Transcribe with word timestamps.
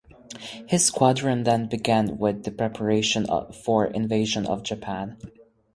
His 0.67 0.83
squadron 0.83 1.43
then 1.43 1.67
began 1.67 2.17
with 2.17 2.43
the 2.43 2.49
preparation 2.49 3.27
for 3.63 3.85
Invasion 3.85 4.47
of 4.47 4.63
Japan. 4.63 5.19